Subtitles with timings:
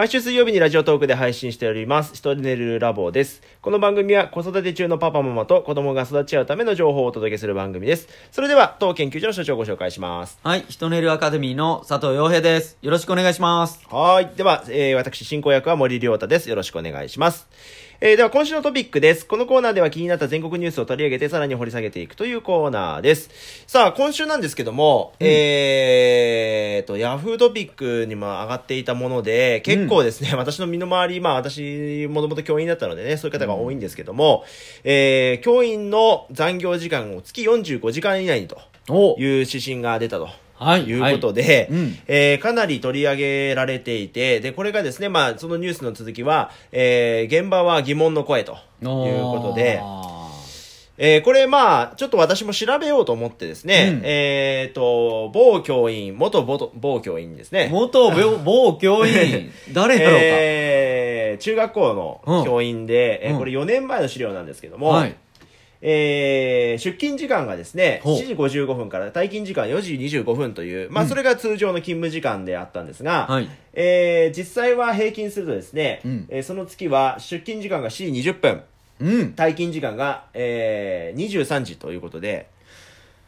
[0.00, 3.42] 毎週水曜日にラジオトークで配信しております、ひとねるラボです。
[3.60, 8.08] この番組は子育て中のパパママと子供が育ち合うための情報をお届けする番組です。
[8.32, 10.38] それでは、当研究所の所長をご紹介します。
[10.42, 12.78] はい、ヒトネルアカデミーの佐藤洋平です。
[12.80, 13.86] よろしくお願いします。
[13.90, 14.30] はい。
[14.34, 16.48] では、えー、私、進行役は森良太です。
[16.48, 17.46] よろしくお願いします。
[18.02, 19.26] えー、では、今週のトピックです。
[19.26, 23.28] このコーナーでは気になった全国ニュースを取り上げて、さらに掘り下げていくというコーナーです。
[23.66, 34.46] さあ、今週なんですけども、えーと、ヤフートピックにも上がっていたもので、結構ですね、 私の身の回り、まあ私、もともと教員だったのでね、そういう方が多いんですけども、
[34.82, 40.30] えー、教員の残業時間を月45時間以内にとおいう指針が出たと。
[40.60, 40.92] はいい。
[40.94, 41.98] うことで、うん。
[42.06, 48.52] えーかなり取り上げられていて、で、これがですね、まあ、そのニュースの続きは、えー現場は疑問の声と
[48.82, 48.88] いう
[49.22, 50.06] ことで、あ
[51.02, 54.00] えーこれまあ、ちょっと私も調べようと思ってですね、うん。
[54.04, 57.68] えっ、と、某教員、元某某教員ですーね。
[57.72, 60.20] 元某 某教員、誰やろうか。
[60.22, 63.30] えー中学校の教員で、うん。
[63.32, 65.14] えーこれ4年前の資料なんですけども、はい。
[65.82, 68.16] えー出勤時間がですね、ほう。
[68.18, 73.48] 7時55分から退勤時間4時25分という、まあ、それが通常の勤務時間であったんですが、はい。
[73.72, 76.26] えー実際は平均するとですね、うん。
[76.28, 78.62] えーその月は出勤時間が7時20分、
[79.00, 79.08] うん。
[79.36, 82.48] 退勤時間が、えー23時ということで、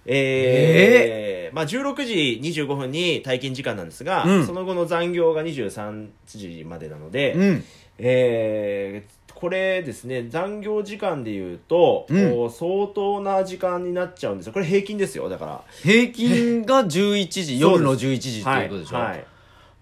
[0.04, 4.46] えーまあ、16時25分に退勤時間なんですが、うん。
[4.46, 7.64] その後の残業が23時までなので、うん。
[7.98, 14.52] えーこれですね、残業時間で言うと、うん相当な時間になっちゃうんですよ。
[14.52, 15.60] これ平均ですよ、だから。
[15.82, 18.98] 平均が 11時、夜の11時ってはいいうことでしょ？
[18.98, 19.24] はい。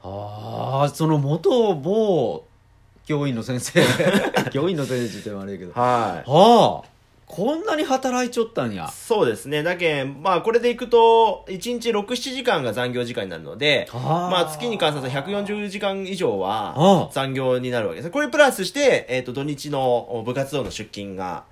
[0.02, 2.42] ああ、その元某
[3.04, 3.82] 教員の先生。
[4.50, 5.72] 教員の先生って言っても悪いけど。
[5.78, 6.30] はい。
[6.30, 6.88] はあ、
[7.40, 8.86] こんなに働いちょったんや。
[8.88, 9.62] そうですね。
[9.62, 18.10] だけんまあ、これでいくと、1日6、7時間が残業時間になるので、はあまあ、月に換算すると140時間以上あは残業になるわけです。
[18.10, 21.44] これプラスして、えっ、と、土日の部活動の出勤が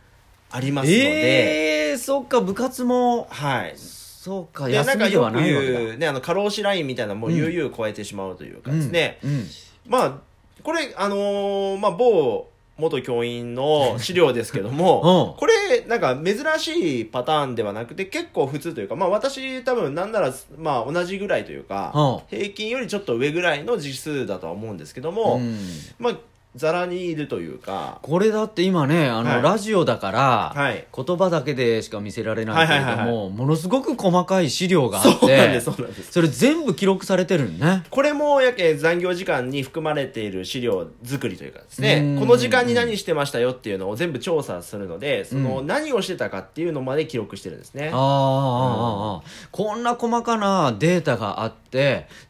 [0.51, 3.73] ありますので、ええー、そっか、部活も、はい。
[3.79, 5.79] そうか、休みではないわけだ。
[5.81, 9.31] 言う、ね、あの、過労死ラインみたいなのも悠々超えてしまうというかですね、うん。
[9.31, 9.47] うん
[9.87, 10.19] まあ、
[10.63, 12.47] これ、あのーまあ、某
[12.79, 15.39] 元教員の資料ですけども、 うん。
[15.39, 25.59] これ、なんか珍しいパターンではなくて、結構普通というか、まあ、私多分なんなら、まあ、同じぐらいというか、う平均よりちょっと上ぐらいの時数だとは思うんですけども、うん。
[25.99, 26.17] まあ、
[26.59, 30.85] ざらにいるというか、これだって今ね、あの、はいラジオだから、はい。
[30.95, 36.13] 言葉だけでしか見せられないけれども、はいはいはいものすごく細かい資料があって、そうなんです、そうなんです。
[36.13, 37.85] それ全部記録されてるんね。
[37.91, 47.91] これもやけ残業時間に含まれている資料作りというかですねうん、この時間に何してましたよっていうのを全部調査するので、その何をしてたかっていうのまで記録してるんですね。
[47.93, 51.68] ああ、ああ、ああ、こんな細かなデータがあって、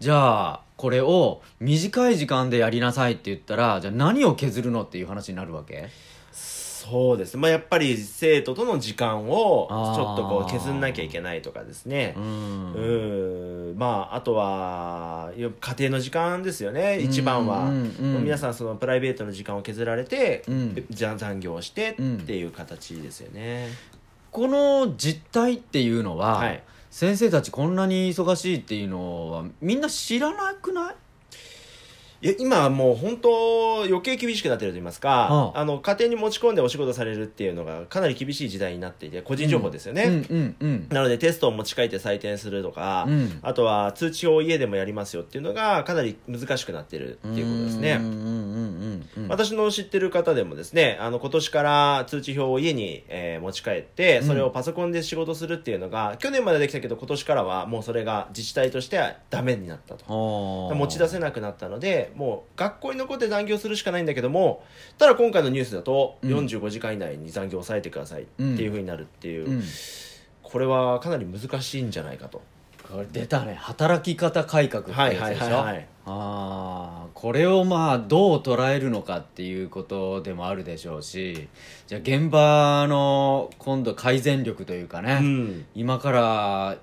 [0.00, 5.88] じゃあ、これを短い時間でやりなさいって言ったら、じゃあ何を削るのっていう話になるわけ？
[6.30, 7.36] そうです。
[7.36, 12.20] まあやっぱり生徒との時間をちょっとこう削んなきゃいけないとかですねう。。
[12.20, 13.78] うんん。
[13.78, 17.64] まああとは、よ家庭の時間ですよね、一番は。
[17.64, 21.94] うんうんうん皆さんそのプライベートの時間を削られて、うんじゃあ残業をしてっ
[22.24, 23.68] ていう形ですよね。
[24.30, 30.94] この実態っていうのは、はい先生たちこんなに忙しいっていうのはみんな知らなくない？
[32.20, 35.64] いや今はもう本当余計厳しくなってると言いますか、あ。
[35.64, 40.24] の家庭に持ち込んでお仕事されるっていうのがかなり厳しい時代になっていて個人情報ですよね、
[40.88, 43.38] なのでテストを持ち帰って採点するとか、うん。
[43.42, 48.57] あとは通知を家でもやりますよっていうのがかなり難しくなってるっていうことですね、うんうんうん
[49.16, 49.28] うんうん。
[49.28, 60.04] 私の知ってる方でもですね、あの今年から通知表を家に、えー持ち帰って、それをパソコンで仕事するっていうのが、去年までできたけど今年からはもうそれが自治体としてはダメになったと。
[60.08, 64.64] 持ち出せなくなったので、もう学校に残って残業するしかないんだけども、
[64.98, 66.30] ただ今回のニュースだと、うん。
[66.30, 69.62] 45時間以内に残業を抑えてくださいっていうふうになるっていう、うん。
[70.42, 72.40] これはかなり難しいんじゃないかと。
[72.90, 73.54] これ出たね。
[73.54, 75.86] 働き方改革ってやつでしょ、はいはいはいはい。
[76.10, 81.48] ああこれをまあどう捉えるのかっていうことでもあるでしょうし
[81.86, 85.66] じゃあ現場の今度改善力というかね、うん。
[85.74, 86.78] 今から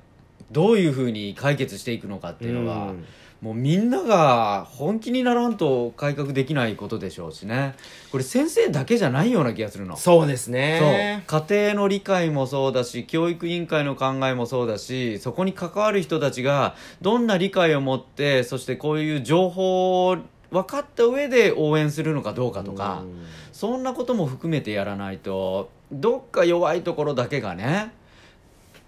[0.51, 3.06] どういうふうに解決していくのかっていうのは、うん。
[3.42, 7.75] もうみんなが本気にならんと改革できないことでしょうしね。
[8.12, 9.97] これ先生だけじゃないような気がするの。
[9.97, 11.21] そうですね。
[11.27, 11.42] そう。
[11.47, 20.18] 家庭の理解もそうだし教育委員会の考えもそうだしそこに関わる人たちがどんな理解を持ってそしてこういう情報を
[20.50, 23.25] 分かった上で応援するのかどうかとか、うん。
[23.51, 27.94] そんなことも含めてやらないとどっか弱いところだけがね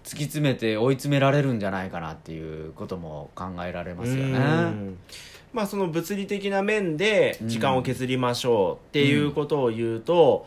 [0.08, 4.38] 突き詰めて追い詰められるんじゃないかなっていうことも考えられますよね。
[4.38, 4.98] うん
[5.52, 10.46] まあ、その物理的な面で時間を削りましょうっていうことを言うと、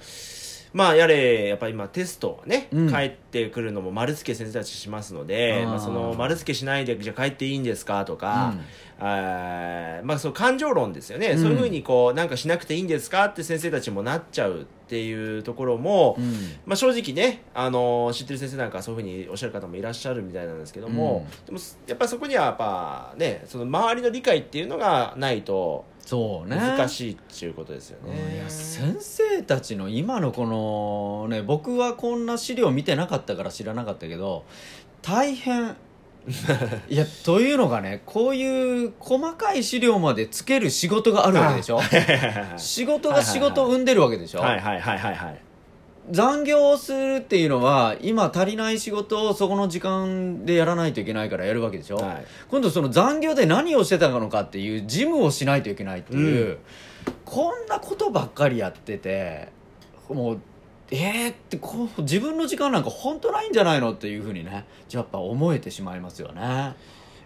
[0.73, 2.89] まあやれやっぱり今テストね、うん。
[2.89, 8.53] 帰ってくるのも丸付け先生たちしますのでまあ、その丸付けしないでじゃあ帰っていいんですかとか、
[9.00, 11.41] あーまあその感情論ですよね、うん。
[11.41, 16.31] そういうふうにこうなんかしなくていいんですかって先生たちもなっちゃうっていうところも、うん。
[16.65, 20.62] まあ、正直ね、あの知ってる先生なんかはそういうふうにおっしゃる方もいらっしゃるみたいなん。
[20.62, 21.57] ですけども、でも
[21.88, 26.56] やっぱりそこにはやっぱねその周りの理解っていうのがないとそうね。
[26.57, 28.19] 難しいっていうことですよね。
[28.19, 34.44] うんいや先生たちの今のこのね僕はこんな資料見てなかったから知らなかったけど
[35.01, 35.75] 大変。
[36.88, 41.80] いやというのがねこういう細かい資料までつける仕事があるわけでしょ？
[42.57, 45.42] 仕事が仕事を生んでるわけでしょ、はいはいはいはいはい。
[46.09, 52.25] 残業をするっていうのは今足りない仕事をそこの時間でやらないといけないからやるわけでしょ、はい。
[52.50, 56.57] 今度その残業で何をしてたのかっていう事務をしないといけないっていう、うん。
[57.24, 59.50] こんなことばっかりやってて
[60.09, 60.42] もう
[60.94, 66.75] えー、ってこう自分の時間なんか本当ないんじゃないのっていうふうにねやっぱ思えてしまいますよね。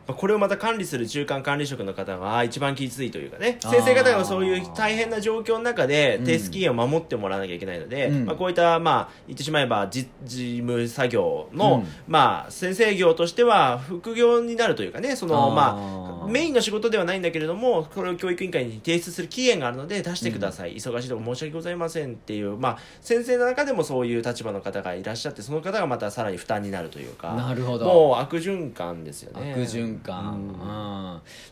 [0.07, 3.57] まあこれをまた管理する中間管理職の方が一番きついというかね。
[3.61, 6.25] 先生方がそういう大変な状況の中でうん。
[6.25, 8.25] 提出期限を守ってもらわなきゃいけないので、うん。
[8.25, 11.87] まあ、こういった、まあ、言ってしまえばじ事務作業の、うん。
[12.07, 27.85] まあ、先生業としては副業になるというかねそのまあ、メインの仕事ではないんだけれどもこれを教育委員会に提出する期限があるので出してください、忙しいとこ申し訳ございませんっていう、まあ、先生の中でもそういう立場の方がいらっしゃってその方がまたさらに負担になるというかなるほど。
[27.85, 29.53] もう悪循環ですよね。
[29.53, 30.33] 悪循環、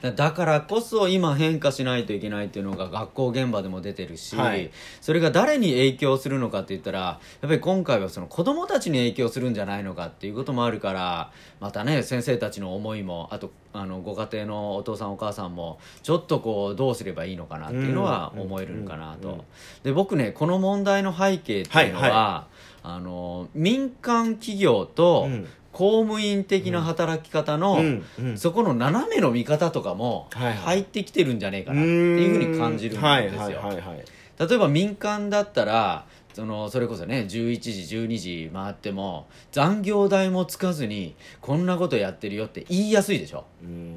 [0.01, 0.05] うん。
[0.05, 0.15] うん。
[0.15, 4.71] だだからこそ今変化しないといけないっていうのが学校現場でも出てるし、はい。
[5.01, 18.41] それが誰に影響するのかって言ったらやっぱり今回はその子供たちに影響するんじゃないのかっていうこともあるからまたね先生たちの思いもあとあのご家庭のお父さんお母さんもちょっとこうどうすればいいのかなっていうのはうん。
[18.43, 19.33] 思えるのかなと、うん。
[19.35, 19.41] うん
[19.83, 22.53] で僕ねこの問題の背景っていうのは、はい
[22.85, 25.47] あの民間企業と、うん。
[25.71, 28.03] 公務員的な働き方の、うん。
[28.19, 28.37] うん。
[28.37, 30.57] そこの斜めの見方とかもはいはい。
[30.57, 34.05] 入ってきてるんじゃねえかなっていうふうに感じるんですよ、はいはいはいはい。
[34.39, 43.45] 例えば民間だったらそのそれこそね11時12時回っても残業代もつかずにこんなことやってるよって言いやすいでしょ。
[43.61, 43.92] うん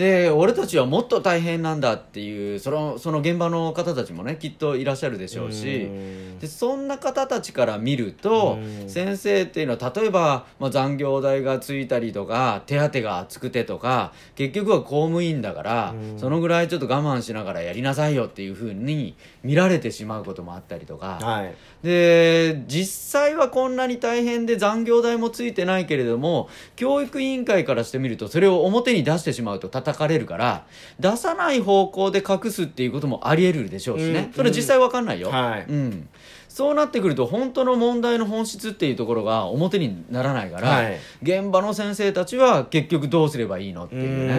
[0.00, 6.38] で俺たちはもっと大変なんだっていうそのその現場の方たちもねきっといらっしゃるでしょうし、うん。
[6.38, 8.88] でそんな方たちから見るとうん。
[8.88, 16.18] 先生っていうのは例えば、まあ、残業代がついたりとか手当がつくてとか結局は公務員だからうん。
[16.18, 21.18] そのぐらいちょっと我慢しながらやりなさいよっていうふうに見られてしまうこともあったりとか。
[21.20, 21.54] はい。
[21.82, 30.66] で実際はこんなに大変で残業代もついてないけれども教育委員会からしてみるとそれを表に出してしまうと叩かれるから
[30.98, 35.66] 出さない方向で隠すっていうこともあり得るでしょうしね、うんそれ実際わかんないよ、はい。
[35.68, 36.08] うん、
[36.48, 40.98] そうなってくると本当の問題の本質っていうところが表にならないから、はい。
[41.22, 44.34] 現場の先生たちは結局どうすればいいのっていうね。
[44.34, 44.36] う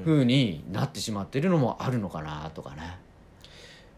[0.00, 0.02] ん。
[0.04, 2.98] 風になってしまってるのもあるのかなとかね。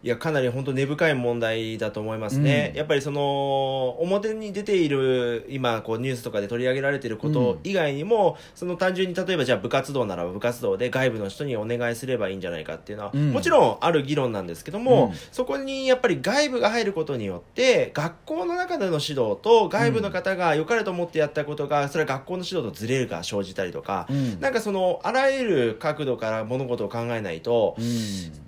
[0.03, 2.77] いやかなり本当根深い問題だと思いますね、うん。
[2.77, 13.31] やっぱりその表に出ている今こうニュースとかで取り上げられていること以外にも、その単純に例えばじゃあ部活動ならば部活動で外部の人にお願いすればいいんじゃないかっていうのは、うん。
[13.31, 15.13] もちろんある議論なんですけども、うん。
[15.31, 24.41] そこにやっぱり外部が入ることによって学校の中での指導と外部の方が良かれと思ってやったことがそれは学校の指導とずれが生じたりとか、うん。
[24.41, 27.85] なんかそのあらゆる角度から物事を考えないと、うん。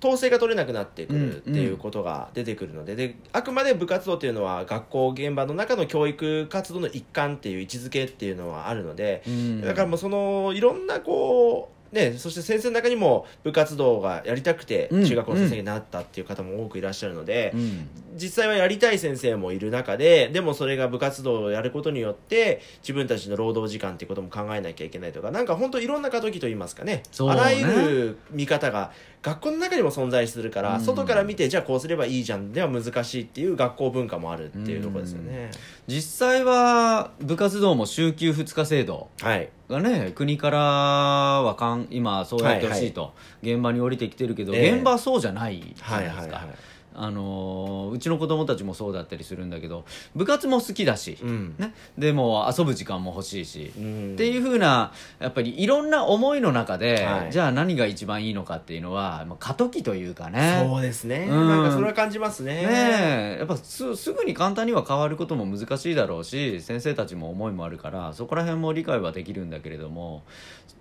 [0.00, 1.42] 統制が取れなくなってくる。
[1.45, 9.60] うんっていうことが出てくるので,、であくまで部活動っていうのは学校現場の中の教育活動の一環っていう位置づけっていうのはあるので、うん。
[9.60, 15.04] だからもうそのいろんなこうね、そして先生の中にも部活動がやりたくてうん。
[15.06, 17.88] 中学校の先生になったっていう方も多くいらっしゃるので、うん。
[18.14, 26.86] 実際はやりたい先生もいる中ででもそれが部活動をやることによって自分たちの労働時間っていうことも考えなきゃいけないとかなんか本当いろんな過渡期といいますかね。
[26.86, 27.02] ね。
[27.20, 30.80] あらゆる見方が学校の中にも存在するから、うん。
[30.80, 35.50] 外から見てじゃあこうすればいいじゃんでは難しいっていう学校文化もあるっていうところですよね。
[35.86, 39.08] 実際は部活動も週休2日制度。
[39.20, 44.72] はいがね国からはかん今そうやってほしいと、現場に降りてきてるけど、ええ。
[44.74, 46.56] 現場はそうじゃないじゃはないいですか、はいはい
[46.96, 49.84] あのーうちの子供たちもそうだったりするんだけど
[50.14, 51.54] 部活も好きだし、うん。
[51.58, 54.12] ね、でも遊ぶ時間も欲しいし、うん。
[54.14, 57.32] っていうふうなやっぱりいろんな思いの中で、はい。
[57.32, 60.64] じゃあ何が一番いいのかっていうのは、まあ、過渡期というかね。
[60.68, 61.48] そうですね、うん。
[61.48, 62.54] なんかそれは感じますね。
[62.54, 63.36] ねえ。
[63.38, 70.22] やっぱすすぐに簡単には変わることも難しいだろうし先生たちも思いもあるからそこら辺も理解はできるんだけれども。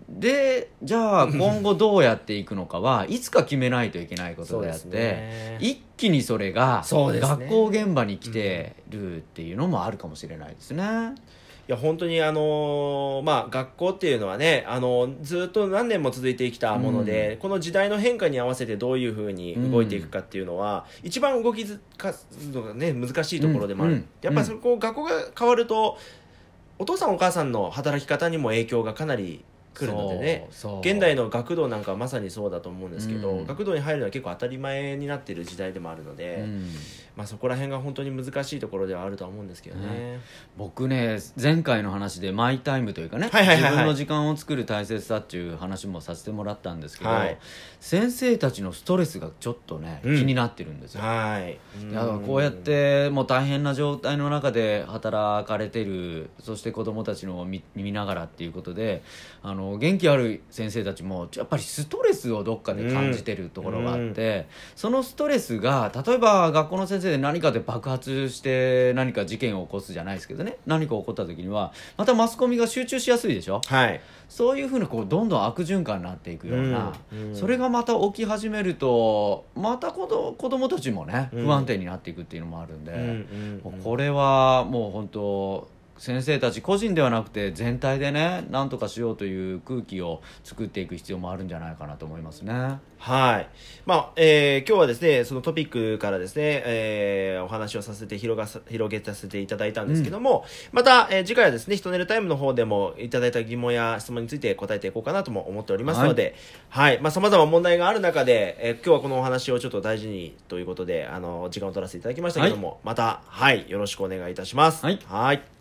[0.10, 5.58] でじゃあ今後どうやっていくのかはいつか決めないといけないことであって、ね。
[5.62, 7.46] 一気にそれがそうですね。
[7.46, 10.84] 学校現場に来てるっていうのもあるかもしれないですね。
[11.68, 24.00] いや本当にあのーまあ学校っていうのはねあのずっと何年も続いてきたもので、この時代の変化に合わせてどういうふうに動いていくかっていうのは、一番動きずかすのがね難しいところでもある、うん。
[24.00, 24.08] うん。
[24.22, 25.98] やっぱりそこ学校が変わると
[26.78, 29.44] お父さんお母さんの働き方にも影響がかなり
[29.76, 30.48] 来るのでね。
[30.82, 33.46] 現代の学童なんかはまさにそうだと思うんですけど、うん。
[33.46, 36.70] 学童に入るのは結構当たり前になっている時代でもあるので、うん。
[37.16, 40.20] まあ、そこら辺が本当に難しいところではあるとは思うんですけどね。
[40.58, 43.72] 僕ね前回の話でマイタイムというかね、はいはいはいはい。
[43.72, 47.38] 自分の時間を作る大切さっていう話もさせてもらったんですけど、はい。
[47.80, 50.16] 先生たちのストレスがちょっとね、うん。
[50.18, 51.58] 気になってるんですよ、はい、
[51.90, 59.04] いやこうやってもう大変な状態の中で働かれてるそして子供たちのを見見ながらっていうことで
[59.42, 70.58] あの元気ある先生たちもやっぱりストレスをどっかで感じてるところがあって、そのストレスが例えば学校の先生で何かで爆発して何か事件を起こすじゃないですけどね。
[70.66, 73.62] 何か起こった時にはまたマスコミが集中しやすいでしょ？
[73.66, 74.02] はい。
[74.28, 76.94] そういうふうなこうどんどん悪循環になっていくような、
[77.34, 81.46] それがまた起き始めるとまた子ど子供たちもねうん。
[81.46, 83.26] 不安定になっていくっていうのもあるんで、
[83.84, 92.80] これはもう本当先生たち個人ではなくて全体でね何とかしようという空気を作っていく必要もあるんじゃないかなと思いますね。
[92.98, 93.50] はい。
[93.86, 106.36] まあ、えー今日はですね、そのトピックからですね、えーお話をさせて広がさ、広げさせていただいたんですけども、また、えー次回はですね、ヒトネルタイムの方でもいただいた疑問や質問について答えていこうかなとも思っておりますので、
[106.70, 107.00] はい。
[107.00, 114.84] まあ、様々問題がある中で、えー今日はこのお話をちょっと大事にということで、あの、時間を取らせていただきましたけども、また、はい、よろしくお願いいたします。
[114.84, 115.55] はいはい